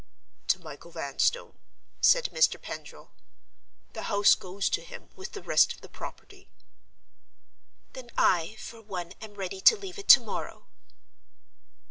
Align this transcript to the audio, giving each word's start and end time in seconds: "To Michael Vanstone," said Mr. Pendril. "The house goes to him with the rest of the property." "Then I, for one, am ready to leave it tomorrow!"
"To 0.47 0.57
Michael 0.57 0.89
Vanstone," 0.89 1.59
said 2.01 2.31
Mr. 2.33 2.59
Pendril. 2.59 3.11
"The 3.93 4.01
house 4.09 4.33
goes 4.33 4.67
to 4.71 4.81
him 4.81 5.09
with 5.15 5.33
the 5.33 5.43
rest 5.43 5.73
of 5.73 5.81
the 5.81 5.89
property." 5.89 6.49
"Then 7.93 8.09
I, 8.17 8.55
for 8.55 8.81
one, 8.81 9.11
am 9.21 9.35
ready 9.35 9.61
to 9.61 9.77
leave 9.77 9.99
it 9.99 10.07
tomorrow!" 10.07 10.65